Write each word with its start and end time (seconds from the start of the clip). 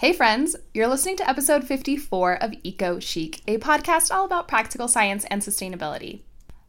Hey 0.00 0.14
friends, 0.14 0.56
you're 0.72 0.88
listening 0.88 1.18
to 1.18 1.28
episode 1.28 1.62
54 1.62 2.42
of 2.42 2.54
Eco 2.62 3.00
Chic, 3.00 3.42
a 3.46 3.58
podcast 3.58 4.10
all 4.10 4.24
about 4.24 4.48
practical 4.48 4.88
science 4.88 5.26
and 5.26 5.42
sustainability. 5.42 6.22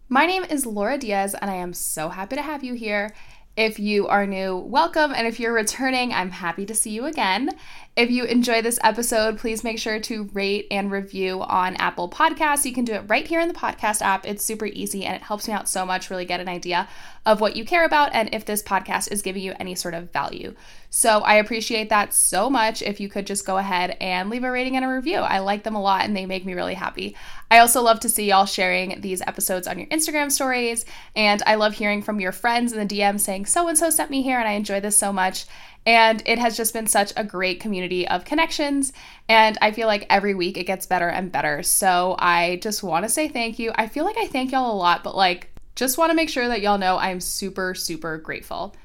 My 0.09 0.26
name 0.26 0.44
is 0.44 0.66
Laura 0.66 0.98
Diaz, 0.98 1.34
and 1.41 1.49
I 1.49 1.55
am 1.55 1.73
so 1.73 2.09
happy 2.09 2.36
to 2.36 2.41
have 2.41 2.62
you 2.62 2.73
here. 2.73 3.16
If 3.55 3.80
you 3.80 4.09
are 4.09 4.27
new, 4.27 4.58
welcome, 4.58 5.13
and 5.13 5.25
if 5.25 5.39
you're 5.39 5.53
returning, 5.53 6.12
I'm 6.12 6.31
happy 6.31 6.66
to 6.66 6.75
see 6.75 6.89
you 6.91 7.05
again. 7.05 7.52
If 7.95 8.12
you 8.12 8.25
enjoy 8.25 8.62
this 8.62 8.80
episode, 8.84 9.38
please 9.38 9.63
make 9.63 9.80
sure 9.80 10.02
to 10.02 10.30
rate 10.34 10.67
and 10.70 10.91
review 10.91 11.41
on 11.41 11.77
Apple 11.77 12.09
Podcasts. 12.09 12.66
You 12.66 12.73
can 12.73 12.84
do 12.84 12.94
it 12.94 13.05
right 13.08 13.27
here 13.27 13.39
in 13.39 13.48
the 13.48 13.53
podcast 13.53 14.02
app. 14.02 14.25
It's 14.25 14.44
super 14.44 14.66
easy 14.66 15.05
and 15.05 15.16
it 15.16 15.22
helps 15.22 15.48
me 15.48 15.53
out 15.53 15.70
so 15.70 15.86
much, 15.86 16.09
really 16.09 16.25
get 16.25 16.41
an 16.41 16.50
idea 16.50 16.89
of 17.25 17.39
what 17.39 17.56
you 17.56 17.63
care 17.63 17.86
about 17.86 18.13
and 18.13 18.34
if 18.34 18.44
this 18.44 18.61
podcast 18.61 19.09
is 19.09 19.22
giving 19.22 19.44
you 19.44 19.53
any 19.58 19.75
sort 19.75 19.94
of 19.94 20.11
value. 20.11 20.53
So 20.94 21.22
I 21.22 21.36
appreciate 21.36 21.88
that 21.88 22.14
so 22.14 22.50
much. 22.50 22.81
If 22.81 23.00
you 23.00 23.08
could 23.08 23.25
just 23.25 23.45
go 23.45 23.58
ahead 23.58 23.95
and 24.02 24.30
leave 24.30 24.44
a 24.44 24.52
rating 24.52 24.75
and 24.75 24.84
a 24.84 24.89
review, 24.89 25.20
I 25.20 25.39
like 25.39 25.64
them 25.64 25.73
a 25.73 25.81
lot 25.81 26.03
and 26.03 26.16
they 26.16 26.25
make 26.25 26.45
me 26.45 26.53
really 26.53 26.73
happy. 26.73 27.16
I 27.50 27.59
also 27.59 27.81
love 27.81 28.02
to 28.02 28.09
see 28.09 28.28
y'all 28.28 28.45
sharing 28.45 29.00
these 29.00 29.22
episodes 29.22 29.67
on 29.67 29.80
your 29.80 29.88
Instagram 29.88 30.30
stories, 30.30 30.84
and 31.16 31.42
I 31.45 31.56
love 31.56 31.73
hearing 31.73 32.02
from 32.02 32.19
your 32.19 32.34
friends 32.34 32.73
in 32.73 32.86
the 32.86 32.95
DM 32.95 33.22
saying, 33.22 33.45
so 33.45 33.69
and 33.69 33.78
so 33.78 33.89
sent 33.89 34.12
me 34.12 34.22
here 34.22 34.38
and 34.38 34.47
I 34.47 34.52
enjoy 34.52 34.81
this 34.81 34.97
so 34.97 35.14
much. 35.14 35.45
And 35.86 36.22
it 36.25 36.39
has 36.39 36.58
just 36.58 36.73
been 36.73 36.88
such 36.88 37.14
a 37.16 37.23
great 37.23 37.62
community 37.62 38.06
of 38.06 38.25
connections. 38.25 38.92
And 39.30 39.58
I 39.62 39.72
feel 39.72 39.88
like 39.88 40.06
every 40.09 40.36
week 40.36 40.58
it 40.58 40.66
gets 40.66 40.86
better 40.86 41.08
and 41.08 41.31
better. 41.31 41.64
So 41.64 42.17
I 42.19 42.59
just 42.62 42.84
want 42.84 43.06
to 43.06 43.09
say 43.09 43.30
thank 43.30 43.59
you. 43.59 43.72
I 43.75 43.88
feel 43.88 44.03
like 44.03 44.17
I 44.17 44.28
thank 44.28 44.52
y'all 44.52 44.73
a 44.73 44.75
lot, 44.75 45.06
but 45.06 45.16
like, 45.16 45.47
just 45.75 45.97
want 45.97 46.09
to 46.12 46.16
make 46.16 46.30
sure 46.30 46.50
that 46.50 46.62
y'all 46.62 46.78
know 46.78 46.97
I'm 46.97 47.22
super, 47.22 47.73
super 47.73 48.17
grateful. 48.17 48.75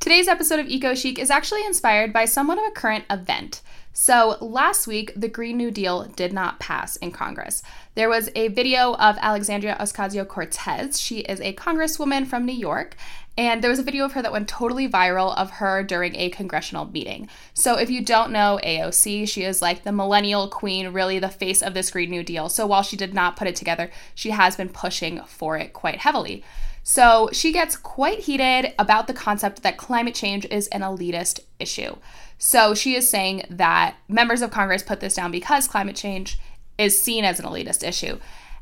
Today's 0.00 0.28
episode 0.28 0.60
of 0.60 0.68
Eco 0.68 0.94
Chic 0.94 1.18
is 1.18 1.30
actually 1.30 1.64
inspired 1.64 2.12
by 2.12 2.26
somewhat 2.26 2.58
of 2.58 2.64
a 2.64 2.70
current 2.70 3.04
event. 3.10 3.62
So, 3.96 4.36
last 4.40 4.86
week, 4.86 5.12
the 5.14 5.28
Green 5.28 5.56
New 5.56 5.70
Deal 5.70 6.04
did 6.16 6.32
not 6.32 6.58
pass 6.58 6.96
in 6.96 7.12
Congress. 7.12 7.62
There 7.94 8.08
was 8.08 8.28
a 8.34 8.48
video 8.48 8.94
of 8.96 9.16
Alexandria 9.20 9.76
Ocasio 9.80 10.26
Cortez. 10.26 11.00
She 11.00 11.20
is 11.20 11.40
a 11.40 11.54
congresswoman 11.54 12.26
from 12.26 12.44
New 12.44 12.52
York, 12.52 12.96
and 13.38 13.62
there 13.62 13.70
was 13.70 13.78
a 13.78 13.84
video 13.84 14.04
of 14.04 14.12
her 14.12 14.20
that 14.20 14.32
went 14.32 14.48
totally 14.48 14.88
viral 14.88 15.36
of 15.36 15.52
her 15.52 15.84
during 15.84 16.16
a 16.16 16.28
congressional 16.30 16.86
meeting. 16.86 17.28
So, 17.54 17.78
if 17.78 17.88
you 17.88 18.04
don't 18.04 18.32
know 18.32 18.58
AOC, 18.64 19.28
she 19.28 19.44
is 19.44 19.62
like 19.62 19.84
the 19.84 19.92
millennial 19.92 20.48
queen, 20.48 20.88
really 20.88 21.20
the 21.20 21.28
face 21.28 21.62
of 21.62 21.72
this 21.72 21.90
Green 21.90 22.10
New 22.10 22.24
Deal. 22.24 22.48
So, 22.48 22.66
while 22.66 22.82
she 22.82 22.96
did 22.96 23.14
not 23.14 23.36
put 23.36 23.46
it 23.46 23.54
together, 23.54 23.92
she 24.14 24.30
has 24.30 24.56
been 24.56 24.68
pushing 24.70 25.22
for 25.22 25.56
it 25.56 25.72
quite 25.72 26.00
heavily. 26.00 26.42
So, 26.86 27.30
she 27.32 27.50
gets 27.50 27.76
quite 27.76 28.20
heated 28.20 28.74
about 28.78 29.06
the 29.06 29.14
concept 29.14 29.62
that 29.62 29.78
climate 29.78 30.14
change 30.14 30.44
is 30.50 30.68
an 30.68 30.82
elitist 30.82 31.40
issue. 31.58 31.96
So, 32.36 32.74
she 32.74 32.94
is 32.94 33.08
saying 33.08 33.44
that 33.48 33.96
members 34.06 34.42
of 34.42 34.50
Congress 34.50 34.82
put 34.82 35.00
this 35.00 35.14
down 35.14 35.30
because 35.30 35.66
climate 35.66 35.96
change 35.96 36.38
is 36.76 37.02
seen 37.02 37.24
as 37.24 37.40
an 37.40 37.46
elitist 37.46 37.86
issue. 37.86 38.18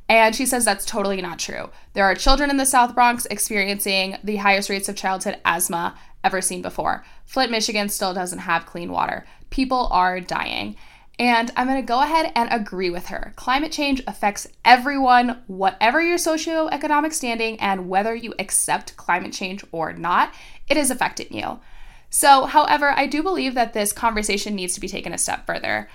And 0.08 0.36
she 0.36 0.46
says 0.46 0.64
that's 0.64 0.86
totally 0.86 1.20
not 1.20 1.40
true. 1.40 1.70
There 1.94 2.04
are 2.04 2.14
children 2.14 2.48
in 2.48 2.58
the 2.58 2.66
South 2.66 2.94
Bronx 2.94 3.26
experiencing 3.26 4.16
the 4.22 4.36
highest 4.36 4.70
rates 4.70 4.88
of 4.88 4.94
childhood 4.94 5.38
asthma 5.44 5.98
ever 6.22 6.40
seen 6.40 6.62
before. 6.62 7.04
Flint, 7.24 7.50
Michigan 7.50 7.88
still 7.88 8.14
doesn't 8.14 8.40
have 8.40 8.66
clean 8.66 8.92
water. 8.92 9.24
People 9.50 9.88
are 9.90 10.20
dying. 10.20 10.76
And 11.18 11.52
I'm 11.56 11.66
going 11.66 11.80
to 11.80 11.86
go 11.86 12.00
ahead 12.00 12.32
and 12.34 12.48
agree 12.50 12.90
with 12.90 13.06
her. 13.06 13.32
Climate 13.36 13.70
change 13.70 14.02
affects 14.06 14.48
everyone, 14.64 15.42
whatever 15.46 16.02
your 16.02 16.16
socioeconomic 16.16 17.12
standing, 17.12 17.60
and 17.60 17.88
whether 17.88 18.14
you 18.14 18.34
accept 18.38 18.96
climate 18.96 19.32
change 19.32 19.64
or 19.72 19.92
not, 19.92 20.34
it 20.68 20.76
is 20.76 20.90
affecting 20.90 21.36
you. 21.36 21.60
So, 22.08 22.44
however, 22.44 22.90
I 22.90 23.06
do 23.06 23.22
believe 23.22 23.54
that 23.54 23.72
this 23.72 23.92
conversation 23.92 24.54
needs 24.54 24.74
to 24.74 24.80
be 24.80 24.88
taken 24.88 25.12
a 25.12 25.18
step 25.18 25.46
further. 25.46 25.88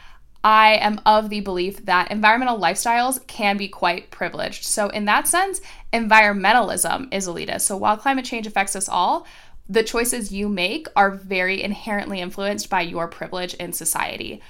I 0.44 0.75
am 0.75 1.01
of 1.06 1.29
the 1.29 1.41
belief 1.41 1.85
that 1.85 2.11
environmental 2.11 2.59
lifestyles 2.59 3.25
can 3.27 3.57
be 3.57 3.67
quite 3.67 4.11
privileged. 4.11 4.63
So, 4.63 4.88
in 4.89 5.06
that 5.06 5.27
sense, 5.27 5.61
environmentalism 5.91 7.13
is 7.13 7.27
elitist. 7.27 7.61
So, 7.61 7.75
while 7.75 7.97
climate 7.97 8.25
change 8.25 8.47
affects 8.47 8.75
us 8.75 8.88
all, 8.88 9.27
the 9.67 9.83
choices 9.83 10.31
you 10.31 10.47
make 10.47 10.88
are 10.95 11.11
very 11.11 11.61
inherently 11.61 12.22
influenced 12.22 12.69
by 12.69 12.81
your 12.81 13.07
privilege 13.07 13.53
in 13.56 13.73
society. 13.73 14.41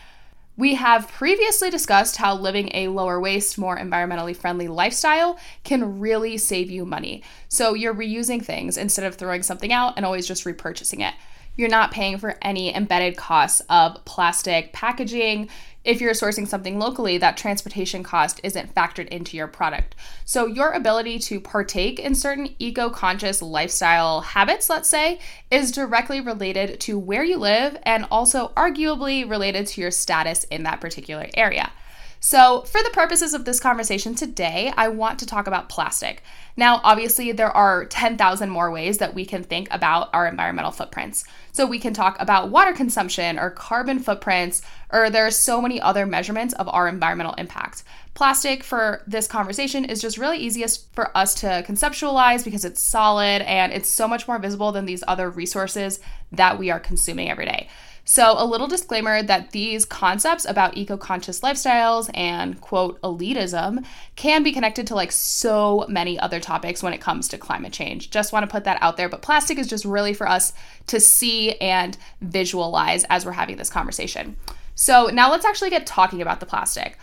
We 0.58 0.74
have 0.74 1.08
previously 1.08 1.70
discussed 1.70 2.18
how 2.18 2.36
living 2.36 2.72
a 2.74 2.88
lower 2.88 3.20
waste, 3.20 3.60
more 3.60 3.78
environmentally 3.78 4.36
friendly 4.36 4.68
lifestyle 4.68 5.38
can 5.64 6.00
really 6.00 6.40
save 6.40 6.72
you 6.72 6.84
money. 6.84 7.22
So 7.48 7.76
you're 7.76 7.94
reusing 7.94 8.44
things 8.44 8.76
instead 8.76 9.06
of 9.06 9.16
throwing 9.16 9.44
something 9.44 9.72
out 9.72 9.94
and 9.98 10.06
always 10.06 10.28
just 10.28 10.46
repurchasing 10.46 11.08
it. 11.08 11.14
You're 11.58 11.70
not 11.70 11.92
paying 11.92 12.18
for 12.18 12.38
any 12.42 12.74
embedded 12.74 13.18
costs 13.18 13.62
of 13.70 14.06
plastic 14.06 14.72
packaging 14.72 15.50
if 15.88 16.02
you're 16.02 16.12
sourcing 16.12 16.46
something 16.46 16.78
locally, 16.78 17.18
that 17.18 17.38
transportation 17.38 18.04
cost 18.04 18.42
isn't 18.44 18.76
factored 18.76 19.08
into 19.08 19.38
your 19.38 19.48
product. 19.48 19.96
So, 20.26 20.46
your 20.46 20.74
ability 20.74 21.18
to 21.20 21.40
partake 21.40 21.98
in 21.98 22.14
certain 22.14 22.54
eco 22.60 22.90
conscious 22.90 23.42
lifestyle 23.42 24.20
habits, 24.20 24.70
let's 24.70 24.90
say, 24.90 25.20
is 25.50 25.72
directly 25.72 26.20
related 26.20 26.82
to 26.82 27.00
where 27.00 27.24
you 27.24 27.38
live 27.38 27.78
and 27.84 28.06
also 28.12 28.52
arguably 28.58 29.28
related 29.28 29.66
to 29.68 29.82
your 29.82 29.92
status 29.92 30.44
in 30.46 30.64
that 30.64 30.82
particular 30.82 31.28
area. 31.36 31.72
So, 32.20 32.62
for 32.62 32.82
the 32.82 32.90
purposes 32.90 33.34
of 33.34 33.46
this 33.46 33.60
conversation 33.60 34.16
today, 34.16 34.74
I 34.76 34.88
want 34.88 35.20
to 35.20 35.26
talk 35.26 35.46
about 35.46 35.70
plastic. 35.70 36.24
Now, 36.56 36.82
obviously, 36.84 37.32
there 37.32 37.56
are 37.56 37.86
10,000 37.86 38.50
more 38.50 38.72
ways 38.72 38.98
that 38.98 39.14
we 39.14 39.24
can 39.24 39.44
think 39.44 39.68
about 39.70 40.10
our 40.14 40.28
environmental 40.28 40.72
footprints. 40.72 41.26
So, 41.52 41.68
we 41.68 41.78
can 41.80 41.94
talk 41.94 42.18
about 42.20 42.50
water 42.50 42.74
consumption 42.74 43.38
or 43.38 43.52
carbon 43.52 44.00
footprints, 44.00 44.64
or 44.92 45.10
there 45.10 45.28
are 45.28 45.32
so 45.32 45.62
many 45.62 45.80
other 45.80 46.06
measurements 46.06 46.54
of 46.56 46.68
our 46.70 46.88
environmental 46.88 47.36
impact. 47.36 47.84
Plastic 48.16 48.64
for 48.64 49.04
this 49.06 49.28
conversation 49.28 49.86
is 49.86 50.02
just 50.02 50.18
really 50.18 50.40
easiest 50.40 50.92
for 50.96 51.16
us 51.16 51.36
to 51.36 51.64
conceptualize 51.68 52.44
because 52.44 52.66
it's 52.66 52.82
solid 52.82 53.44
and 53.44 53.72
it's 53.72 53.90
so 53.90 54.08
much 54.08 54.28
more 54.28 54.40
visible 54.40 54.72
than 54.72 54.88
these 54.88 55.04
other 55.08 55.30
resources 55.30 56.00
that 56.32 56.58
we 56.58 56.72
are 56.72 56.80
consuming 56.80 57.30
every 57.30 57.46
day. 57.46 57.70
So, 58.10 58.36
a 58.38 58.46
little 58.46 58.68
disclaimer 58.68 59.22
that 59.22 59.52
these 59.52 59.84
concepts 59.84 60.46
about 60.46 60.78
eco 60.78 60.96
conscious 60.96 61.42
lifestyles 61.42 62.10
and 62.14 62.60
quote 62.62 63.02
elitism 63.02 63.86
can 64.16 64.44
be 64.44 64.54
connected 64.54 64.88
to 64.88 64.96
like 64.96 65.12
so 65.12 65.86
many 65.90 66.18
other 66.18 66.40
topics 66.40 66.82
when 66.82 66.94
it 66.94 67.02
comes 67.02 67.28
to 67.28 67.38
climate 67.38 67.74
change. 67.74 68.10
Just 68.10 68.32
want 68.32 68.44
to 68.44 68.52
put 68.52 68.64
that 68.64 68.82
out 68.82 68.96
there. 68.96 69.10
But 69.10 69.24
plastic 69.24 69.58
is 69.58 69.68
just 69.68 69.84
really 69.84 70.14
for 70.14 70.26
us 70.26 70.54
to 70.88 71.02
see 71.02 71.56
and 71.56 71.98
visualize 72.22 73.04
as 73.10 73.26
we're 73.26 73.34
having 73.34 73.58
this 73.58 73.70
conversation. 73.70 74.38
So, 74.74 75.08
now 75.08 75.30
let's 75.30 75.44
actually 75.44 75.72
get 75.72 75.86
talking 75.86 76.22
about 76.22 76.40
the 76.40 76.46
plastic. 76.46 76.98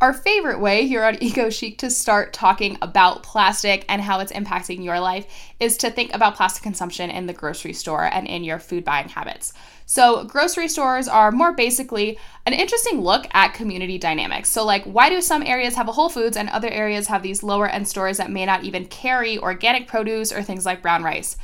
Our 0.00 0.12
favorite 0.12 0.58
way 0.58 0.86
here 0.88 1.04
on 1.04 1.14
Eco 1.22 1.50
Chic 1.50 1.78
to 1.78 1.88
start 1.88 2.32
talking 2.32 2.76
about 2.82 3.22
plastic 3.22 3.84
and 3.88 4.02
how 4.02 4.18
it's 4.18 4.32
impacting 4.32 4.84
your 4.84 4.98
life 4.98 5.26
is 5.60 5.76
to 5.78 5.90
think 5.90 6.12
about 6.12 6.34
plastic 6.34 6.62
consumption 6.62 7.10
in 7.10 7.26
the 7.26 7.32
grocery 7.32 7.72
store 7.72 8.04
and 8.04 8.26
in 8.26 8.42
your 8.42 8.58
food 8.58 8.84
buying 8.84 9.08
habits. 9.08 9.52
So, 9.86 10.24
grocery 10.24 10.68
stores 10.68 11.06
are 11.06 11.30
more 11.30 11.52
basically 11.52 12.18
an 12.44 12.54
interesting 12.54 13.02
look 13.02 13.26
at 13.32 13.54
community 13.54 13.96
dynamics. 13.96 14.48
So, 14.48 14.64
like, 14.64 14.84
why 14.84 15.10
do 15.10 15.20
some 15.20 15.44
areas 15.44 15.76
have 15.76 15.88
a 15.88 15.92
Whole 15.92 16.08
Foods 16.08 16.36
and 16.36 16.48
other 16.48 16.70
areas 16.70 17.06
have 17.06 17.22
these 17.22 17.42
lower 17.42 17.68
end 17.68 17.86
stores 17.86 18.16
that 18.16 18.30
may 18.30 18.44
not 18.46 18.64
even 18.64 18.86
carry 18.86 19.38
organic 19.38 19.86
produce 19.86 20.32
or 20.32 20.42
things 20.42 20.66
like 20.66 20.82
brown 20.82 21.04
rice? 21.04 21.36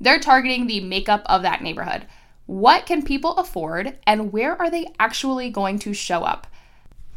They're 0.00 0.20
targeting 0.20 0.66
the 0.66 0.80
makeup 0.80 1.22
of 1.26 1.42
that 1.42 1.62
neighborhood. 1.62 2.06
What 2.46 2.86
can 2.86 3.02
people 3.02 3.36
afford, 3.36 3.98
and 4.06 4.32
where 4.32 4.58
are 4.58 4.70
they 4.70 4.86
actually 4.98 5.50
going 5.50 5.78
to 5.80 5.92
show 5.92 6.22
up? 6.22 6.46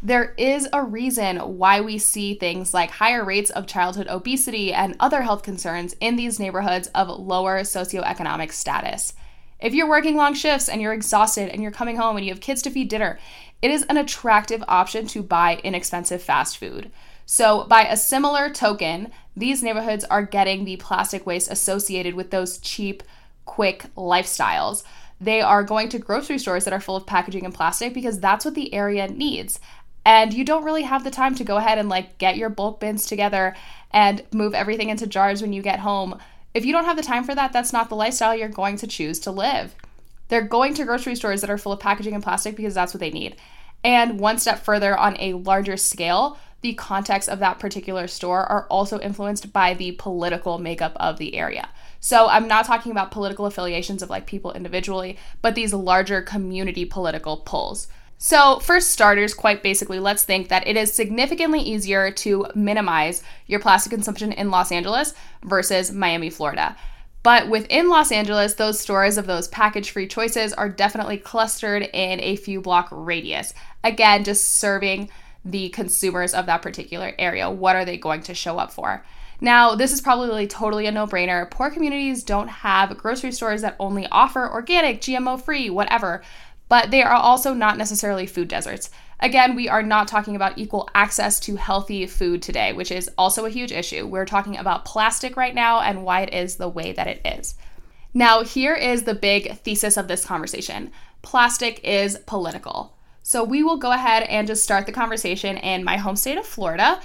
There 0.03 0.33
is 0.35 0.67
a 0.73 0.83
reason 0.83 1.37
why 1.37 1.79
we 1.79 1.99
see 1.99 2.33
things 2.33 2.73
like 2.73 2.89
higher 2.89 3.23
rates 3.23 3.51
of 3.51 3.67
childhood 3.67 4.07
obesity 4.07 4.73
and 4.73 4.95
other 4.99 5.21
health 5.21 5.43
concerns 5.43 5.95
in 5.99 6.15
these 6.15 6.39
neighborhoods 6.39 6.87
of 6.95 7.07
lower 7.19 7.59
socioeconomic 7.59 8.51
status. 8.51 9.13
If 9.59 9.75
you're 9.75 9.87
working 9.87 10.15
long 10.15 10.33
shifts 10.33 10.69
and 10.69 10.81
you're 10.81 10.91
exhausted 10.93 11.49
and 11.49 11.61
you're 11.61 11.71
coming 11.71 11.97
home 11.97 12.17
and 12.17 12.25
you 12.25 12.31
have 12.31 12.41
kids 12.41 12.63
to 12.63 12.71
feed 12.71 12.89
dinner, 12.89 13.19
it 13.61 13.69
is 13.69 13.83
an 13.83 13.97
attractive 13.97 14.63
option 14.67 15.05
to 15.07 15.21
buy 15.21 15.61
inexpensive 15.63 16.23
fast 16.23 16.57
food. 16.57 16.89
So, 17.27 17.65
by 17.65 17.83
a 17.83 17.95
similar 17.95 18.49
token, 18.49 19.11
these 19.37 19.61
neighborhoods 19.61 20.03
are 20.05 20.23
getting 20.23 20.65
the 20.65 20.77
plastic 20.77 21.27
waste 21.27 21.51
associated 21.51 22.15
with 22.15 22.31
those 22.31 22.57
cheap, 22.57 23.03
quick 23.45 23.85
lifestyles. 23.95 24.83
They 25.21 25.39
are 25.39 25.63
going 25.63 25.89
to 25.89 25.99
grocery 25.99 26.39
stores 26.39 26.65
that 26.65 26.73
are 26.73 26.79
full 26.79 26.95
of 26.95 27.05
packaging 27.05 27.45
and 27.45 27.53
plastic 27.53 27.93
because 27.93 28.19
that's 28.19 28.43
what 28.43 28.55
the 28.55 28.73
area 28.73 29.07
needs. 29.07 29.59
And 30.05 30.33
you 30.33 30.43
don't 30.43 30.63
really 30.63 30.83
have 30.83 31.03
the 31.03 31.11
time 31.11 31.35
to 31.35 31.43
go 31.43 31.57
ahead 31.57 31.77
and 31.77 31.89
like 31.89 32.17
get 32.17 32.37
your 32.37 32.49
bulk 32.49 32.79
bins 32.79 33.05
together 33.05 33.55
and 33.91 34.23
move 34.31 34.53
everything 34.53 34.89
into 34.89 35.07
jars 35.07 35.41
when 35.41 35.53
you 35.53 35.61
get 35.61 35.79
home. 35.79 36.17
If 36.53 36.65
you 36.65 36.73
don't 36.73 36.85
have 36.85 36.97
the 36.97 37.03
time 37.03 37.23
for 37.23 37.35
that, 37.35 37.53
that's 37.53 37.71
not 37.71 37.89
the 37.89 37.95
lifestyle 37.95 38.35
you're 38.35 38.49
going 38.49 38.77
to 38.77 38.87
choose 38.87 39.19
to 39.21 39.31
live. 39.31 39.75
They're 40.27 40.41
going 40.41 40.73
to 40.75 40.85
grocery 40.85 41.15
stores 41.15 41.41
that 41.41 41.49
are 41.49 41.57
full 41.57 41.73
of 41.73 41.79
packaging 41.79 42.13
and 42.13 42.23
plastic 42.23 42.55
because 42.55 42.73
that's 42.73 42.93
what 42.93 42.99
they 42.99 43.11
need. 43.11 43.35
And 43.83 44.19
one 44.19 44.37
step 44.37 44.59
further 44.59 44.97
on 44.97 45.17
a 45.19 45.33
larger 45.33 45.77
scale, 45.77 46.37
the 46.61 46.73
context 46.73 47.27
of 47.27 47.39
that 47.39 47.59
particular 47.59 48.07
store 48.07 48.43
are 48.45 48.67
also 48.67 48.99
influenced 48.99 49.51
by 49.51 49.73
the 49.73 49.93
political 49.93 50.57
makeup 50.57 50.95
of 50.97 51.17
the 51.17 51.35
area. 51.35 51.69
So 51.99 52.27
I'm 52.27 52.47
not 52.47 52.65
talking 52.65 52.91
about 52.91 53.11
political 53.11 53.45
affiliations 53.45 54.01
of 54.01 54.09
like 54.09 54.25
people 54.25 54.53
individually, 54.53 55.17
but 55.41 55.55
these 55.55 55.73
larger 55.73 56.21
community 56.21 56.85
political 56.85 57.37
pulls. 57.37 57.87
So, 58.23 58.59
for 58.59 58.79
starters, 58.79 59.33
quite 59.33 59.63
basically, 59.63 59.99
let's 59.99 60.21
think 60.21 60.49
that 60.49 60.67
it 60.67 60.77
is 60.77 60.93
significantly 60.93 61.59
easier 61.59 62.11
to 62.11 62.45
minimize 62.53 63.23
your 63.47 63.59
plastic 63.59 63.89
consumption 63.89 64.31
in 64.31 64.51
Los 64.51 64.71
Angeles 64.71 65.15
versus 65.43 65.91
Miami, 65.91 66.29
Florida. 66.29 66.77
But 67.23 67.49
within 67.49 67.89
Los 67.89 68.11
Angeles, 68.11 68.53
those 68.53 68.79
stores 68.79 69.17
of 69.17 69.25
those 69.25 69.47
package 69.47 69.89
free 69.89 70.07
choices 70.07 70.53
are 70.53 70.69
definitely 70.69 71.17
clustered 71.17 71.81
in 71.81 72.19
a 72.19 72.35
few 72.35 72.61
block 72.61 72.89
radius. 72.91 73.55
Again, 73.83 74.23
just 74.23 74.45
serving 74.45 75.09
the 75.43 75.69
consumers 75.69 76.35
of 76.35 76.45
that 76.45 76.61
particular 76.61 77.13
area. 77.17 77.49
What 77.49 77.75
are 77.75 77.85
they 77.85 77.97
going 77.97 78.21
to 78.21 78.35
show 78.35 78.59
up 78.59 78.71
for? 78.71 79.03
Now, 79.43 79.73
this 79.73 79.91
is 79.91 80.01
probably 80.01 80.45
totally 80.45 80.85
a 80.85 80.91
no 80.91 81.07
brainer. 81.07 81.49
Poor 81.49 81.71
communities 81.71 82.23
don't 82.23 82.47
have 82.47 82.95
grocery 82.95 83.31
stores 83.31 83.63
that 83.63 83.75
only 83.79 84.05
offer 84.11 84.47
organic, 84.47 85.01
GMO 85.01 85.41
free, 85.41 85.71
whatever, 85.71 86.21
but 86.71 86.89
they 86.89 87.03
are 87.03 87.13
also 87.13 87.53
not 87.53 87.77
necessarily 87.77 88.25
food 88.25 88.47
deserts. 88.47 88.89
Again, 89.19 89.55
we 89.55 89.67
are 89.67 89.83
not 89.83 90.07
talking 90.07 90.37
about 90.37 90.57
equal 90.57 90.89
access 90.95 91.37
to 91.41 91.57
healthy 91.57 92.07
food 92.07 92.41
today, 92.41 92.71
which 92.71 92.93
is 92.93 93.09
also 93.17 93.43
a 93.43 93.49
huge 93.49 93.73
issue. 93.73 94.07
We're 94.07 94.23
talking 94.23 94.55
about 94.55 94.85
plastic 94.85 95.35
right 95.35 95.53
now 95.53 95.81
and 95.81 96.05
why 96.05 96.21
it 96.21 96.33
is 96.33 96.55
the 96.55 96.69
way 96.69 96.93
that 96.93 97.07
it 97.07 97.19
is. 97.25 97.55
Now, 98.13 98.45
here 98.45 98.73
is 98.73 99.03
the 99.03 99.13
big 99.13 99.57
thesis 99.57 99.97
of 99.97 100.07
this 100.07 100.23
conversation 100.23 100.91
plastic 101.21 101.81
is 101.83 102.17
political. 102.25 102.95
So, 103.21 103.43
we 103.43 103.63
will 103.63 103.75
go 103.77 103.91
ahead 103.91 104.23
and 104.23 104.47
just 104.47 104.63
start 104.63 104.85
the 104.85 104.93
conversation 104.93 105.57
in 105.57 105.83
my 105.83 105.97
home 105.97 106.15
state 106.15 106.37
of 106.37 106.45
Florida, 106.45 107.01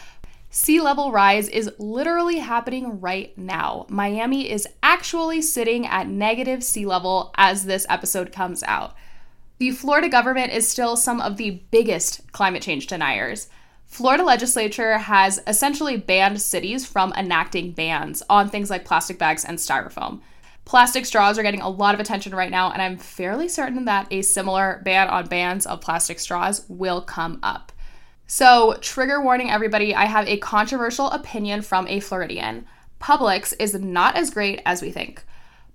Sea 0.49 0.81
level 0.81 1.13
rise 1.13 1.49
is 1.49 1.71
literally 1.79 2.39
happening 2.39 3.01
right 3.01 3.37
now. 3.37 3.85
Miami 3.91 4.51
is 4.51 4.67
actually 4.83 5.43
sitting 5.43 5.87
at 5.87 6.09
negative 6.09 6.65
sea 6.65 6.87
level 6.87 7.35
as 7.37 7.67
this 7.67 7.85
episode 7.91 8.33
comes 8.33 8.63
out. 8.63 8.95
The 9.59 9.71
Florida 9.71 10.09
government 10.09 10.53
is 10.53 10.69
still 10.69 10.97
some 10.97 11.21
of 11.21 11.39
the 11.39 11.63
biggest 11.71 12.31
climate 12.33 12.63
change 12.63 12.87
deniers. 12.87 13.49
Florida 13.87 14.23
legislature 14.23 14.99
has 14.99 15.41
essentially 15.47 15.97
banned 15.97 16.43
cities 16.43 16.85
from 16.85 17.15
enacting 17.17 17.73
bans 17.73 18.23
on 18.29 18.51
things 18.51 18.69
like 18.69 18.85
plastic 18.85 19.19
bags 19.19 19.45
and 19.45 19.57
styrofoam. 19.57 20.21
Plastic 20.67 21.07
straws 21.07 21.39
are 21.39 21.43
getting 21.43 21.63
a 21.63 21.69
lot 21.69 21.95
of 21.95 22.01
attention 22.01 22.35
right 22.35 22.51
now, 22.51 22.73
and 22.73 22.83
I'm 22.83 22.99
fairly 22.99 23.49
certain 23.49 23.85
that 23.85 24.09
a 24.11 24.23
similar 24.23 24.83
ban 24.85 25.09
on 25.09 25.29
bans 25.29 25.65
of 25.65 25.81
plastic 25.81 26.19
straws 26.19 26.67
will 26.69 27.01
come 27.01 27.39
up. 27.43 27.73
So, 28.27 28.77
trigger 28.81 29.23
warning 29.23 29.51
everybody, 29.51 29.95
I 29.95 30.07
have 30.07 30.27
a 30.27 30.39
controversial 30.39 31.09
opinion 31.11 31.63
from 31.63 31.87
a 31.87 32.01
Floridian. 32.01 32.67
Publix 33.01 33.55
is 33.61 33.75
not 33.75 34.17
as 34.17 34.31
great 34.31 34.61
as 34.67 34.83
we 34.83 34.91
think. 34.91 35.23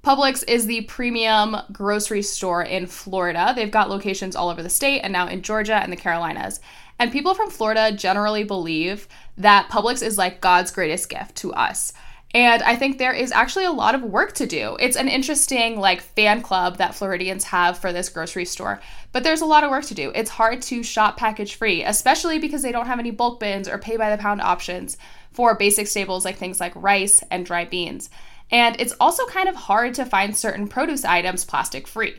Publix 0.03 0.43
is 0.47 0.65
the 0.65 0.81
premium 0.81 1.57
grocery 1.71 2.23
store 2.23 2.63
in 2.63 2.87
Florida. 2.87 3.53
They've 3.55 3.69
got 3.69 3.89
locations 3.89 4.35
all 4.35 4.49
over 4.49 4.63
the 4.63 4.69
state 4.69 5.01
and 5.01 5.13
now 5.13 5.27
in 5.27 5.43
Georgia 5.43 5.75
and 5.75 5.91
the 5.91 5.97
Carolinas. 5.97 6.59
And 6.97 7.11
people 7.11 7.35
from 7.35 7.51
Florida 7.51 7.91
generally 7.91 8.43
believe 8.43 9.07
that 9.37 9.69
Publix 9.69 10.01
is 10.01 10.17
like 10.17 10.41
God's 10.41 10.71
greatest 10.71 11.09
gift 11.09 11.35
to 11.37 11.53
us. 11.53 11.93
And 12.33 12.63
I 12.63 12.75
think 12.77 12.97
there 12.97 13.13
is 13.13 13.31
actually 13.31 13.65
a 13.65 13.71
lot 13.71 13.93
of 13.93 14.01
work 14.03 14.33
to 14.35 14.47
do. 14.47 14.77
It's 14.79 14.95
an 14.95 15.07
interesting 15.07 15.79
like 15.79 16.01
fan 16.01 16.41
club 16.41 16.77
that 16.77 16.95
Floridians 16.95 17.43
have 17.45 17.77
for 17.77 17.91
this 17.91 18.09
grocery 18.09 18.45
store, 18.45 18.81
but 19.11 19.23
there's 19.23 19.41
a 19.41 19.45
lot 19.45 19.63
of 19.63 19.69
work 19.69 19.85
to 19.85 19.93
do. 19.93 20.11
It's 20.15 20.29
hard 20.29 20.61
to 20.63 20.81
shop 20.81 21.17
package 21.17 21.55
free, 21.55 21.83
especially 21.83 22.39
because 22.39 22.61
they 22.61 22.71
don't 22.71 22.87
have 22.87 22.99
any 22.99 23.11
bulk 23.11 23.39
bins 23.39 23.67
or 23.67 23.77
pay 23.77 23.97
by 23.97 24.09
the 24.15 24.21
pound 24.21 24.41
options 24.41 24.97
for 25.31 25.55
basic 25.55 25.87
staples 25.87 26.25
like 26.25 26.37
things 26.37 26.59
like 26.59 26.73
rice 26.75 27.21
and 27.29 27.45
dry 27.45 27.65
beans. 27.65 28.09
And 28.51 28.75
it's 28.79 28.93
also 28.99 29.25
kind 29.25 29.47
of 29.47 29.55
hard 29.55 29.93
to 29.95 30.05
find 30.05 30.35
certain 30.35 30.67
produce 30.67 31.05
items 31.05 31.45
plastic 31.45 31.87
free. 31.87 32.15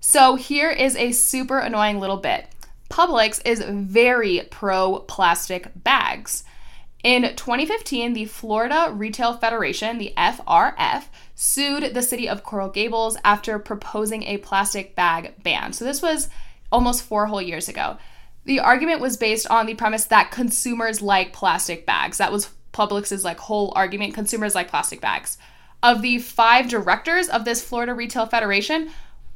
So 0.00 0.34
here 0.34 0.70
is 0.70 0.96
a 0.96 1.12
super 1.12 1.58
annoying 1.58 2.00
little 2.00 2.16
bit. 2.16 2.46
Publix 2.90 3.40
is 3.44 3.62
very 3.62 4.42
pro 4.50 5.00
plastic 5.00 5.70
bags. 5.74 6.44
In 7.04 7.22
2015, 7.36 8.12
the 8.12 8.24
Florida 8.24 8.90
Retail 8.92 9.36
Federation, 9.36 9.98
the 9.98 10.12
FRF, 10.16 11.04
sued 11.36 11.94
the 11.94 12.02
city 12.02 12.28
of 12.28 12.42
Coral 12.42 12.70
Gables 12.70 13.16
after 13.24 13.58
proposing 13.60 14.24
a 14.24 14.38
plastic 14.38 14.96
bag 14.96 15.34
ban. 15.44 15.72
So 15.72 15.84
this 15.84 16.02
was 16.02 16.28
almost 16.72 17.04
four 17.04 17.26
whole 17.26 17.42
years 17.42 17.68
ago. 17.68 17.98
The 18.46 18.60
argument 18.60 19.00
was 19.00 19.16
based 19.16 19.46
on 19.48 19.66
the 19.66 19.74
premise 19.74 20.04
that 20.06 20.32
consumers 20.32 21.00
like 21.00 21.32
plastic 21.32 21.86
bags. 21.86 22.18
That 22.18 22.32
was 22.32 22.50
Publix's 22.72 23.24
like 23.24 23.38
whole 23.38 23.72
argument. 23.76 24.14
Consumers 24.14 24.54
like 24.54 24.68
plastic 24.68 25.00
bags. 25.00 25.38
Of 25.82 26.02
the 26.02 26.18
five 26.18 26.68
directors 26.68 27.28
of 27.28 27.44
this 27.44 27.62
Florida 27.62 27.94
Retail 27.94 28.26
Federation, 28.26 28.90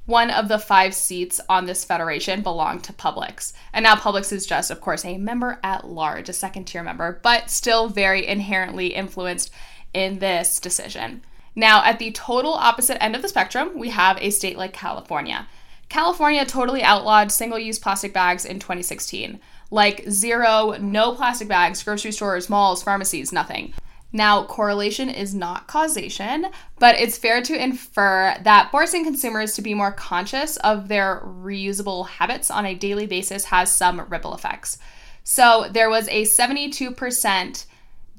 one 0.07 0.29
of 0.29 0.49
the 0.49 0.59
five 0.59 0.93
seats 0.93 1.41
on 1.49 1.67
this 1.67 1.85
federation 1.85 2.43
belonged 2.43 2.83
to 2.85 2.93
Publix. 2.93 3.53
And 3.73 3.85
now 3.85 3.95
Publix 3.95 4.33
is 4.33 4.45
just, 4.45 4.71
of 4.71 4.81
course, 4.81 5.05
a 5.05 5.19
member 5.19 5.61
at 5.63 5.87
large, 5.87 6.29
a 6.29 6.33
second 6.33 6.65
tier 6.65 6.83
member, 6.83 7.21
but 7.23 7.49
still 7.49 7.89
very 7.89 8.27
inherently 8.27 8.89
influenced 8.89 9.53
in 9.95 10.19
this 10.19 10.59
decision. 10.59 11.23
Now, 11.55 11.85
at 11.85 12.01
the 12.01 12.11
total 12.11 12.55
opposite 12.55 13.01
end 13.01 13.15
of 13.15 13.23
the 13.23 13.29
spectrum, 13.29 13.79
we 13.79 13.91
have 13.91 14.19
a 14.21 14.31
state 14.31 14.59
like 14.59 14.73
California. 14.73 15.47
California 15.89 16.45
totally 16.45 16.83
outlawed 16.83 17.31
single 17.31 17.59
use 17.59 17.79
plastic 17.79 18.13
bags 18.13 18.45
in 18.45 18.59
2016. 18.59 19.39
Like 19.71 20.05
zero, 20.11 20.77
no 20.81 21.15
plastic 21.15 21.47
bags, 21.47 21.83
grocery 21.85 22.11
stores, 22.13 22.51
malls, 22.51 22.83
pharmacies, 22.83 23.33
nothing. 23.33 23.75
Now, 24.13 24.45
correlation 24.45 25.09
is 25.09 25.35
not 25.35 25.67
causation, 25.67 26.49
but 26.79 26.97
it's 26.97 27.17
fair 27.17 27.41
to 27.43 27.63
infer 27.63 28.37
that 28.43 28.71
forcing 28.71 29.05
consumers 29.05 29.55
to 29.55 29.63
be 29.63 29.73
more 29.73 29.93
conscious 29.93 30.59
of 30.59 30.89
their 30.89 31.23
reusable 31.25 32.07
habits 32.07 32.51
on 32.51 32.67
a 32.67 32.75
daily 32.75 33.07
basis 33.07 33.45
has 33.47 33.73
some 33.73 34.01
ripple 34.09 34.35
effects. 34.35 34.79
So, 35.25 35.69
there 35.71 35.89
was 35.89 36.09
a 36.09 36.25
72% 36.25 37.67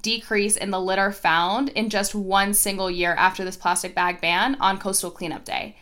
decrease 0.02 0.58
in 0.58 0.72
the 0.72 0.82
litter 0.82 1.12
found 1.12 1.70
in 1.70 1.90
just 1.90 2.16
one 2.16 2.54
single 2.54 2.92
year 2.92 3.14
after 3.14 3.46
this 3.46 3.58
plastic 3.58 3.94
bag 3.94 4.20
ban 4.20 4.58
on 4.60 4.80
Coastal 4.80 5.12
Cleanup 5.12 5.46
Day. 5.46 5.76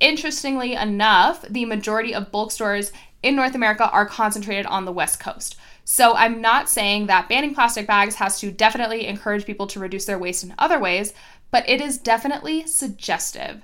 Interestingly 0.00 0.74
enough, 0.74 1.42
the 1.42 1.64
majority 1.64 2.14
of 2.14 2.30
bulk 2.30 2.52
stores 2.52 2.92
in 3.22 3.34
North 3.34 3.54
America 3.54 3.88
are 3.90 4.06
concentrated 4.06 4.66
on 4.66 4.84
the 4.84 4.92
West 4.92 5.18
Coast. 5.18 5.56
So 5.90 6.14
I'm 6.14 6.42
not 6.42 6.68
saying 6.68 7.06
that 7.06 7.30
banning 7.30 7.54
plastic 7.54 7.86
bags 7.86 8.16
has 8.16 8.38
to 8.40 8.52
definitely 8.52 9.06
encourage 9.06 9.46
people 9.46 9.66
to 9.68 9.80
reduce 9.80 10.04
their 10.04 10.18
waste 10.18 10.44
in 10.44 10.54
other 10.58 10.78
ways, 10.78 11.14
but 11.50 11.66
it 11.66 11.80
is 11.80 11.96
definitely 11.96 12.66
suggestive. 12.66 13.62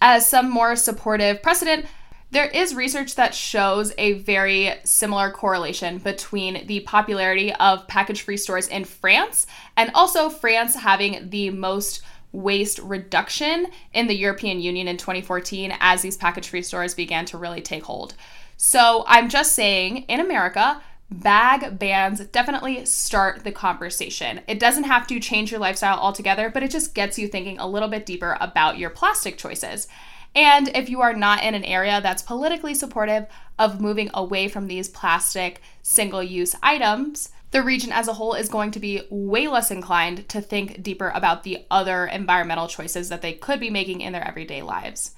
As 0.00 0.28
some 0.28 0.50
more 0.50 0.74
supportive 0.74 1.40
precedent, 1.40 1.86
there 2.32 2.48
is 2.48 2.74
research 2.74 3.14
that 3.14 3.32
shows 3.32 3.92
a 3.96 4.14
very 4.14 4.74
similar 4.82 5.30
correlation 5.30 5.98
between 5.98 6.66
the 6.66 6.80
popularity 6.80 7.52
of 7.54 7.86
package 7.86 8.22
free 8.22 8.38
stores 8.38 8.66
in 8.66 8.84
France 8.84 9.46
and 9.76 9.92
also 9.94 10.30
France 10.30 10.74
having 10.74 11.30
the 11.30 11.50
most 11.50 12.02
waste 12.32 12.80
reduction 12.80 13.68
in 13.94 14.08
the 14.08 14.16
European 14.16 14.58
Union 14.58 14.88
in 14.88 14.96
2014 14.96 15.72
as 15.78 16.02
these 16.02 16.16
package 16.16 16.48
free 16.48 16.62
stores 16.62 16.92
began 16.92 17.24
to 17.26 17.38
really 17.38 17.60
take 17.62 17.84
hold. 17.84 18.14
So 18.56 19.04
I'm 19.06 19.28
just 19.28 19.52
saying, 19.52 19.98
in 20.08 20.18
America, 20.18 20.80
bag 21.12 21.78
bans 21.78 22.20
definitely 22.26 22.84
start 22.86 23.44
the 23.44 23.52
conversation. 23.52 24.40
It 24.46 24.58
doesn't 24.58 24.84
have 24.84 25.06
to 25.08 25.20
change 25.20 25.50
your 25.50 25.60
lifestyle 25.60 25.98
altogether, 25.98 26.50
but 26.50 26.62
it 26.62 26.70
just 26.70 26.94
gets 26.94 27.18
you 27.18 27.28
thinking 27.28 27.58
a 27.58 27.66
little 27.66 27.88
bit 27.88 28.06
deeper 28.06 28.36
about 28.40 28.78
your 28.78 28.90
plastic 28.90 29.38
choices. 29.38 29.88
And 30.34 30.68
if 30.74 30.88
you 30.88 31.02
are 31.02 31.12
not 31.12 31.42
in 31.42 31.54
an 31.54 31.64
area 31.64 32.00
that's 32.00 32.22
politically 32.22 32.74
supportive 32.74 33.26
of 33.58 33.80
moving 33.80 34.10
away 34.14 34.48
from 34.48 34.66
these 34.66 34.88
plastic 34.88 35.60
single 35.82 36.22
use 36.22 36.56
items, 36.62 37.30
the 37.50 37.62
region 37.62 37.92
as 37.92 38.08
a 38.08 38.14
whole 38.14 38.32
is 38.32 38.48
going 38.48 38.70
to 38.70 38.80
be 38.80 39.02
way 39.10 39.46
less 39.46 39.70
inclined 39.70 40.26
to 40.30 40.40
think 40.40 40.82
deeper 40.82 41.10
about 41.10 41.42
the 41.42 41.64
other 41.70 42.06
environmental 42.06 42.66
choices 42.66 43.10
that 43.10 43.20
they 43.20 43.34
could 43.34 43.60
be 43.60 43.68
making 43.68 44.00
in 44.00 44.14
their 44.14 44.26
everyday 44.26 44.62
lives. 44.62 45.14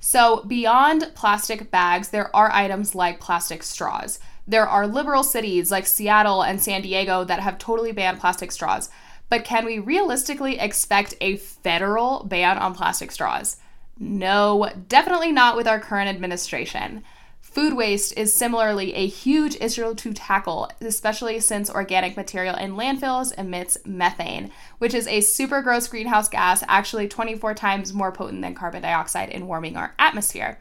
So, 0.00 0.44
beyond 0.44 1.10
plastic 1.14 1.70
bags, 1.70 2.08
there 2.08 2.34
are 2.34 2.50
items 2.52 2.94
like 2.94 3.20
plastic 3.20 3.62
straws. 3.62 4.18
There 4.48 4.66
are 4.66 4.86
liberal 4.86 5.22
cities 5.22 5.70
like 5.70 5.86
Seattle 5.86 6.42
and 6.42 6.60
San 6.60 6.80
Diego 6.80 7.22
that 7.22 7.40
have 7.40 7.58
totally 7.58 7.92
banned 7.92 8.18
plastic 8.18 8.50
straws. 8.50 8.88
But 9.28 9.44
can 9.44 9.66
we 9.66 9.78
realistically 9.78 10.58
expect 10.58 11.14
a 11.20 11.36
federal 11.36 12.24
ban 12.24 12.56
on 12.56 12.74
plastic 12.74 13.12
straws? 13.12 13.58
No, 13.98 14.70
definitely 14.88 15.32
not 15.32 15.54
with 15.54 15.68
our 15.68 15.78
current 15.78 16.08
administration. 16.08 17.04
Food 17.42 17.74
waste 17.74 18.16
is 18.16 18.32
similarly 18.32 18.94
a 18.94 19.06
huge 19.06 19.56
issue 19.60 19.94
to 19.94 20.14
tackle, 20.14 20.70
especially 20.80 21.40
since 21.40 21.68
organic 21.68 22.16
material 22.16 22.56
in 22.56 22.72
landfills 22.72 23.36
emits 23.36 23.76
methane, 23.84 24.50
which 24.78 24.94
is 24.94 25.06
a 25.08 25.20
super 25.20 25.60
gross 25.60 25.88
greenhouse 25.88 26.28
gas, 26.28 26.64
actually 26.68 27.06
24 27.06 27.52
times 27.54 27.92
more 27.92 28.12
potent 28.12 28.40
than 28.40 28.54
carbon 28.54 28.80
dioxide 28.80 29.28
in 29.28 29.46
warming 29.46 29.76
our 29.76 29.94
atmosphere. 29.98 30.58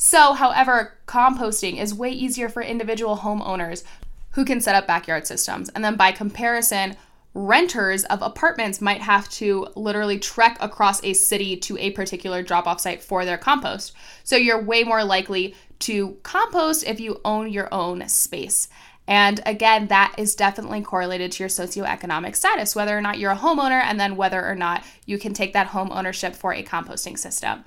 So, 0.00 0.32
however, 0.32 0.96
composting 1.06 1.82
is 1.82 1.92
way 1.92 2.10
easier 2.12 2.48
for 2.48 2.62
individual 2.62 3.16
homeowners 3.16 3.82
who 4.30 4.44
can 4.44 4.60
set 4.60 4.76
up 4.76 4.86
backyard 4.86 5.26
systems. 5.26 5.70
And 5.70 5.84
then 5.84 5.96
by 5.96 6.12
comparison, 6.12 6.96
renters 7.34 8.04
of 8.04 8.22
apartments 8.22 8.80
might 8.80 9.00
have 9.00 9.28
to 9.30 9.66
literally 9.74 10.16
trek 10.20 10.56
across 10.60 11.02
a 11.02 11.14
city 11.14 11.56
to 11.56 11.76
a 11.78 11.90
particular 11.90 12.44
drop 12.44 12.68
off 12.68 12.80
site 12.80 13.02
for 13.02 13.24
their 13.24 13.36
compost. 13.36 13.92
So 14.22 14.36
you're 14.36 14.62
way 14.62 14.84
more 14.84 15.02
likely 15.02 15.56
to 15.80 16.16
compost 16.22 16.86
if 16.86 17.00
you 17.00 17.20
own 17.24 17.50
your 17.50 17.68
own 17.74 18.08
space. 18.08 18.68
And 19.08 19.40
again, 19.46 19.88
that 19.88 20.14
is 20.16 20.36
definitely 20.36 20.82
correlated 20.82 21.32
to 21.32 21.42
your 21.42 21.50
socioeconomic 21.50 22.36
status, 22.36 22.76
whether 22.76 22.96
or 22.96 23.00
not 23.00 23.18
you're 23.18 23.32
a 23.32 23.36
homeowner, 23.36 23.82
and 23.82 23.98
then 23.98 24.14
whether 24.14 24.46
or 24.46 24.54
not 24.54 24.84
you 25.06 25.18
can 25.18 25.34
take 25.34 25.54
that 25.54 25.66
home 25.66 25.90
ownership 25.90 26.36
for 26.36 26.52
a 26.52 26.62
composting 26.62 27.18
system. 27.18 27.64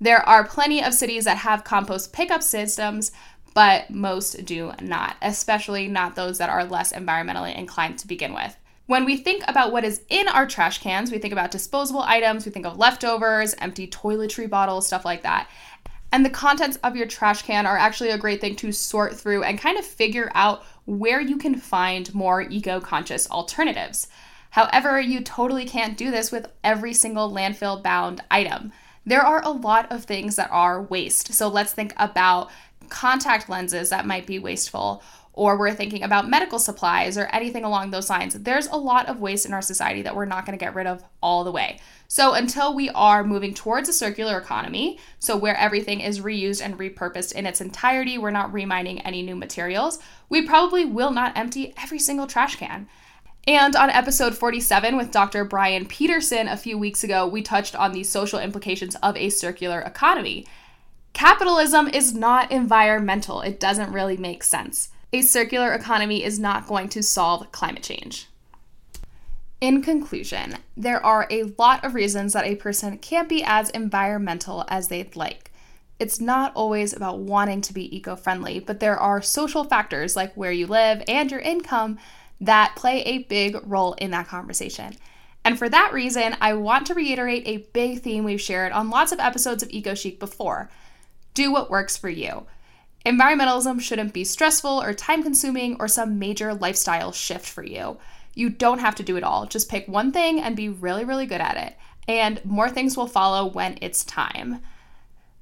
There 0.00 0.20
are 0.28 0.46
plenty 0.46 0.82
of 0.82 0.92
cities 0.92 1.24
that 1.24 1.38
have 1.38 1.64
compost 1.64 2.12
pickup 2.12 2.42
systems, 2.42 3.12
but 3.54 3.88
most 3.90 4.44
do 4.44 4.72
not, 4.82 5.16
especially 5.22 5.88
not 5.88 6.14
those 6.14 6.36
that 6.36 6.50
are 6.50 6.64
less 6.64 6.92
environmentally 6.92 7.56
inclined 7.56 7.98
to 8.00 8.06
begin 8.06 8.34
with. 8.34 8.54
When 8.84 9.06
we 9.06 9.16
think 9.16 9.42
about 9.48 9.72
what 9.72 9.84
is 9.84 10.02
in 10.10 10.28
our 10.28 10.46
trash 10.46 10.78
cans, 10.78 11.10
we 11.10 11.18
think 11.18 11.32
about 11.32 11.50
disposable 11.50 12.02
items, 12.02 12.44
we 12.44 12.52
think 12.52 12.66
of 12.66 12.78
leftovers, 12.78 13.54
empty 13.58 13.88
toiletry 13.88 14.48
bottles, 14.48 14.86
stuff 14.86 15.06
like 15.06 15.22
that. 15.22 15.48
And 16.12 16.24
the 16.24 16.30
contents 16.30 16.78
of 16.84 16.94
your 16.94 17.06
trash 17.06 17.42
can 17.42 17.66
are 17.66 17.78
actually 17.78 18.10
a 18.10 18.18
great 18.18 18.40
thing 18.40 18.54
to 18.56 18.72
sort 18.72 19.16
through 19.16 19.42
and 19.42 19.58
kind 19.58 19.78
of 19.78 19.84
figure 19.84 20.30
out 20.34 20.62
where 20.84 21.20
you 21.20 21.38
can 21.38 21.56
find 21.56 22.14
more 22.14 22.42
eco 22.42 22.80
conscious 22.80 23.28
alternatives. 23.30 24.08
However, 24.50 25.00
you 25.00 25.20
totally 25.20 25.64
can't 25.64 25.96
do 25.96 26.10
this 26.10 26.30
with 26.30 26.52
every 26.62 26.92
single 26.92 27.32
landfill 27.32 27.82
bound 27.82 28.22
item 28.30 28.72
there 29.06 29.22
are 29.22 29.40
a 29.42 29.50
lot 29.50 29.90
of 29.90 30.04
things 30.04 30.36
that 30.36 30.50
are 30.50 30.82
waste. 30.82 31.32
So 31.32 31.48
let's 31.48 31.72
think 31.72 31.94
about 31.96 32.50
contact 32.88 33.48
lenses 33.48 33.90
that 33.90 34.06
might 34.06 34.26
be 34.26 34.38
wasteful, 34.38 35.02
or 35.32 35.58
we're 35.58 35.74
thinking 35.74 36.02
about 36.02 36.28
medical 36.28 36.58
supplies 36.58 37.16
or 37.16 37.26
anything 37.26 37.62
along 37.62 37.90
those 37.90 38.10
lines. 38.10 38.34
There's 38.34 38.66
a 38.66 38.76
lot 38.76 39.06
of 39.08 39.20
waste 39.20 39.46
in 39.46 39.52
our 39.52 39.62
society 39.62 40.02
that 40.02 40.16
we're 40.16 40.24
not 40.24 40.46
going 40.46 40.58
to 40.58 40.64
get 40.64 40.74
rid 40.74 40.86
of 40.86 41.04
all 41.22 41.44
the 41.44 41.52
way. 41.52 41.78
So, 42.08 42.34
until 42.34 42.74
we 42.74 42.88
are 42.90 43.24
moving 43.24 43.52
towards 43.52 43.88
a 43.88 43.92
circular 43.92 44.38
economy, 44.38 44.98
so 45.18 45.36
where 45.36 45.56
everything 45.56 46.00
is 46.00 46.20
reused 46.20 46.64
and 46.64 46.78
repurposed 46.78 47.32
in 47.32 47.46
its 47.46 47.60
entirety, 47.60 48.16
we're 48.16 48.30
not 48.30 48.52
remining 48.52 49.00
any 49.00 49.22
new 49.22 49.36
materials, 49.36 49.98
we 50.28 50.46
probably 50.46 50.84
will 50.84 51.10
not 51.10 51.36
empty 51.36 51.74
every 51.82 51.98
single 51.98 52.26
trash 52.26 52.56
can. 52.56 52.88
And 53.48 53.76
on 53.76 53.90
episode 53.90 54.36
47 54.36 54.96
with 54.96 55.12
Dr. 55.12 55.44
Brian 55.44 55.86
Peterson 55.86 56.48
a 56.48 56.56
few 56.56 56.76
weeks 56.76 57.04
ago, 57.04 57.28
we 57.28 57.42
touched 57.42 57.76
on 57.76 57.92
the 57.92 58.02
social 58.02 58.40
implications 58.40 58.96
of 58.96 59.16
a 59.16 59.30
circular 59.30 59.80
economy. 59.82 60.46
Capitalism 61.12 61.86
is 61.86 62.12
not 62.12 62.50
environmental, 62.50 63.42
it 63.42 63.60
doesn't 63.60 63.92
really 63.92 64.16
make 64.16 64.42
sense. 64.42 64.88
A 65.12 65.22
circular 65.22 65.72
economy 65.72 66.24
is 66.24 66.40
not 66.40 66.66
going 66.66 66.88
to 66.88 67.04
solve 67.04 67.52
climate 67.52 67.84
change. 67.84 68.26
In 69.60 69.80
conclusion, 69.80 70.56
there 70.76 71.04
are 71.06 71.28
a 71.30 71.44
lot 71.56 71.84
of 71.84 71.94
reasons 71.94 72.32
that 72.32 72.46
a 72.46 72.56
person 72.56 72.98
can't 72.98 73.28
be 73.28 73.44
as 73.44 73.70
environmental 73.70 74.64
as 74.66 74.88
they'd 74.88 75.14
like. 75.14 75.52
It's 76.00 76.20
not 76.20 76.52
always 76.56 76.92
about 76.92 77.20
wanting 77.20 77.60
to 77.62 77.72
be 77.72 77.96
eco 77.96 78.16
friendly, 78.16 78.58
but 78.58 78.80
there 78.80 78.98
are 78.98 79.22
social 79.22 79.62
factors 79.62 80.16
like 80.16 80.34
where 80.34 80.52
you 80.52 80.66
live 80.66 81.02
and 81.06 81.30
your 81.30 81.40
income 81.40 81.98
that 82.40 82.74
play 82.76 83.02
a 83.02 83.24
big 83.24 83.58
role 83.64 83.94
in 83.94 84.10
that 84.10 84.28
conversation. 84.28 84.94
And 85.44 85.58
for 85.58 85.68
that 85.68 85.92
reason, 85.92 86.36
I 86.40 86.54
want 86.54 86.86
to 86.88 86.94
reiterate 86.94 87.46
a 87.46 87.68
big 87.72 88.02
theme 88.02 88.24
we've 88.24 88.40
shared 88.40 88.72
on 88.72 88.90
lots 88.90 89.12
of 89.12 89.20
episodes 89.20 89.62
of 89.62 89.70
Eco 89.70 89.94
Chic 89.94 90.18
before 90.18 90.70
do 91.34 91.52
what 91.52 91.70
works 91.70 91.96
for 91.96 92.08
you. 92.08 92.46
Environmentalism 93.04 93.80
shouldn't 93.80 94.12
be 94.12 94.24
stressful 94.24 94.82
or 94.82 94.92
time 94.92 95.22
consuming 95.22 95.76
or 95.78 95.86
some 95.86 96.18
major 96.18 96.52
lifestyle 96.54 97.12
shift 97.12 97.46
for 97.46 97.62
you. 97.62 97.98
You 98.34 98.50
don't 98.50 98.80
have 98.80 98.96
to 98.96 99.04
do 99.04 99.16
it 99.16 99.22
all. 99.22 99.46
Just 99.46 99.68
pick 99.68 99.86
one 99.86 100.10
thing 100.10 100.40
and 100.40 100.56
be 100.56 100.68
really, 100.68 101.04
really 101.04 101.26
good 101.26 101.40
at 101.40 101.56
it. 101.56 101.76
And 102.08 102.44
more 102.44 102.68
things 102.68 102.96
will 102.96 103.06
follow 103.06 103.46
when 103.46 103.78
it's 103.80 104.04
time. 104.04 104.60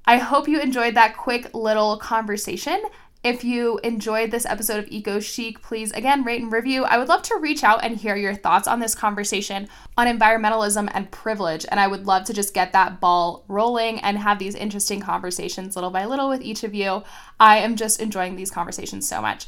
I 0.05 0.19
hope 0.19 0.49
you 0.49 0.61
enjoyed 0.61 0.95
that 0.97 1.17
quick 1.17 1.55
little 1.55 1.97
conversation. 1.97 2.83
If 3.25 3.43
you 3.43 3.81
enjoyed 3.83 4.31
this 4.31 4.45
episode 4.45 4.81
of 4.81 4.91
Eco 4.91 5.19
Chic, 5.19 5.63
please 5.63 5.91
again 5.93 6.25
rate 6.25 6.43
and 6.43 6.53
review. 6.53 6.85
I 6.85 6.99
would 6.99 7.09
love 7.09 7.23
to 7.23 7.39
reach 7.39 7.65
out 7.65 7.83
and 7.83 7.97
hear 7.97 8.17
your 8.17 8.35
thoughts 8.35 8.69
on 8.69 8.81
this 8.81 8.95
conversation 8.95 9.67
on 9.97 10.07
environmentalism 10.07 10.91
and 10.93 11.11
privilege. 11.11 11.65
And 11.71 11.81
I 11.81 11.87
would 11.87 12.07
love 12.07 12.25
to 12.25 12.35
just 12.35 12.53
get 12.53 12.75
that 12.75 13.01
ball 13.01 13.43
rolling 13.49 13.99
and 14.01 14.19
have 14.19 14.39
these 14.39 14.55
interesting 14.55 15.01
conversations 15.01 15.75
little 15.75 15.89
by 15.89 16.05
little 16.05 16.29
with 16.29 16.43
each 16.43 16.65
of 16.65 16.75
you. 16.75 17.03
I 17.41 17.61
am 17.61 17.77
just 17.77 17.99
enjoying 17.99 18.37
these 18.37 18.51
conversations 18.51 19.09
so 19.09 19.23
much. 19.23 19.47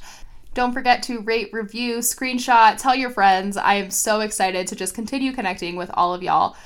Don't 0.55 0.73
forget 0.73 1.03
to 1.03 1.21
rate, 1.21 1.51
review, 1.53 1.99
screenshot, 1.99 2.79
tell 2.79 2.95
your 2.95 3.11
friends. 3.11 3.59
I 3.59 3.75
am 3.75 3.91
so 3.91 4.21
excited 4.21 4.67
to 4.69 4.75
just 4.75 4.95
continue 4.95 5.35
connecting 5.35 5.77
with 5.77 5.91
all 5.93 6.15
of 6.15 6.23
y'all. 6.23 6.57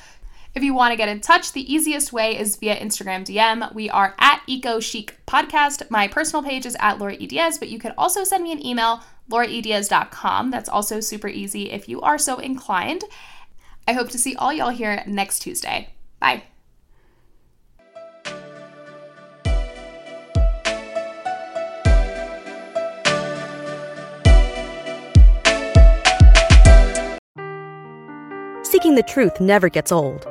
If 0.53 0.63
you 0.63 0.73
want 0.73 0.91
to 0.91 0.97
get 0.97 1.07
in 1.07 1.21
touch, 1.21 1.53
the 1.53 1.73
easiest 1.73 2.11
way 2.11 2.37
is 2.37 2.57
via 2.57 2.75
Instagram 2.77 3.23
DM. 3.23 3.73
We 3.73 3.89
are 3.89 4.15
at 4.19 4.41
Eco 4.47 4.81
Chic 4.81 5.17
Podcast. 5.25 5.89
My 5.89 6.09
personal 6.09 6.43
page 6.43 6.65
is 6.65 6.75
at 6.81 6.99
Laura 6.99 7.15
E. 7.17 7.25
Diaz, 7.25 7.57
but 7.57 7.69
you 7.69 7.79
could 7.79 7.93
also 7.97 8.25
send 8.25 8.43
me 8.43 8.51
an 8.51 8.65
email, 8.65 9.01
lauraediaz.com. 9.29 10.51
That's 10.51 10.67
also 10.67 10.99
super 10.99 11.29
easy 11.29 11.71
if 11.71 11.87
you 11.87 12.01
are 12.01 12.17
so 12.17 12.37
inclined. 12.37 13.05
I 13.87 13.93
hope 13.93 14.09
to 14.09 14.19
see 14.19 14.35
all 14.35 14.51
y'all 14.51 14.69
here 14.69 15.03
next 15.07 15.39
Tuesday. 15.39 15.89
Bye. 16.19 16.43
Seeking 28.63 28.95
the 28.95 29.03
truth 29.07 29.39
never 29.39 29.69
gets 29.69 29.91
old. 29.91 30.30